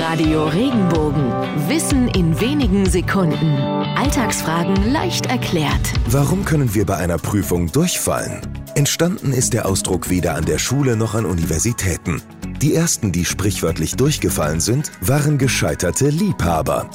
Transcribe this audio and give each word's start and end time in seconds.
Radio 0.00 0.44
Regenbogen. 0.46 1.30
Wissen 1.68 2.08
in 2.08 2.40
wenigen 2.40 2.86
Sekunden. 2.88 3.56
Alltagsfragen 3.96 4.90
leicht 4.90 5.26
erklärt. 5.26 5.92
Warum 6.08 6.46
können 6.46 6.74
wir 6.74 6.86
bei 6.86 6.96
einer 6.96 7.18
Prüfung 7.18 7.70
durchfallen? 7.70 8.40
Entstanden 8.74 9.32
ist 9.32 9.52
der 9.52 9.66
Ausdruck 9.66 10.08
weder 10.08 10.34
an 10.34 10.46
der 10.46 10.58
Schule 10.58 10.96
noch 10.96 11.14
an 11.14 11.26
Universitäten. 11.26 12.22
Die 12.62 12.74
ersten, 12.74 13.12
die 13.12 13.26
sprichwörtlich 13.26 13.96
durchgefallen 13.96 14.60
sind, 14.60 14.90
waren 15.02 15.36
gescheiterte 15.36 16.08
Liebhaber. 16.08 16.88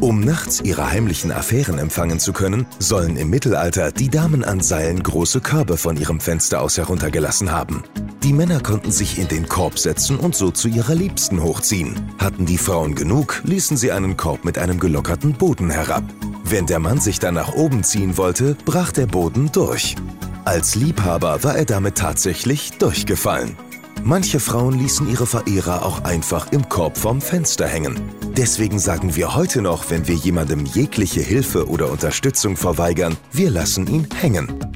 Um 0.00 0.20
nachts 0.20 0.60
ihre 0.60 0.90
heimlichen 0.90 1.32
Affären 1.32 1.78
empfangen 1.78 2.20
zu 2.20 2.32
können, 2.32 2.66
sollen 2.78 3.16
im 3.16 3.28
Mittelalter 3.28 3.90
die 3.90 4.08
Damen 4.08 4.44
an 4.44 4.60
Seilen 4.60 5.02
große 5.02 5.40
Körbe 5.40 5.76
von 5.76 5.96
ihrem 5.96 6.20
Fenster 6.20 6.60
aus 6.60 6.76
heruntergelassen 6.76 7.50
haben. 7.50 7.82
Die 8.26 8.32
Männer 8.32 8.58
konnten 8.58 8.90
sich 8.90 9.20
in 9.20 9.28
den 9.28 9.48
Korb 9.48 9.78
setzen 9.78 10.18
und 10.18 10.34
so 10.34 10.50
zu 10.50 10.66
ihrer 10.66 10.96
Liebsten 10.96 11.40
hochziehen. 11.40 12.10
Hatten 12.18 12.44
die 12.44 12.58
Frauen 12.58 12.96
genug, 12.96 13.40
ließen 13.44 13.76
sie 13.76 13.92
einen 13.92 14.16
Korb 14.16 14.44
mit 14.44 14.58
einem 14.58 14.80
gelockerten 14.80 15.34
Boden 15.34 15.70
herab. 15.70 16.02
Wenn 16.42 16.66
der 16.66 16.80
Mann 16.80 16.98
sich 16.98 17.20
dann 17.20 17.34
nach 17.34 17.54
oben 17.54 17.84
ziehen 17.84 18.16
wollte, 18.16 18.56
brach 18.64 18.90
der 18.90 19.06
Boden 19.06 19.52
durch. 19.52 19.94
Als 20.44 20.74
Liebhaber 20.74 21.44
war 21.44 21.54
er 21.54 21.66
damit 21.66 21.98
tatsächlich 21.98 22.72
durchgefallen. 22.78 23.56
Manche 24.02 24.40
Frauen 24.40 24.76
ließen 24.76 25.08
ihre 25.08 25.26
Verehrer 25.26 25.86
auch 25.86 26.02
einfach 26.02 26.50
im 26.50 26.68
Korb 26.68 26.98
vom 26.98 27.20
Fenster 27.20 27.68
hängen. 27.68 28.00
Deswegen 28.36 28.80
sagen 28.80 29.14
wir 29.14 29.36
heute 29.36 29.62
noch, 29.62 29.88
wenn 29.88 30.08
wir 30.08 30.16
jemandem 30.16 30.66
jegliche 30.66 31.20
Hilfe 31.20 31.68
oder 31.68 31.92
Unterstützung 31.92 32.56
verweigern, 32.56 33.16
wir 33.30 33.50
lassen 33.50 33.86
ihn 33.86 34.08
hängen. 34.20 34.75